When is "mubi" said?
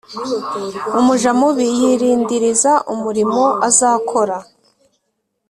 1.39-1.65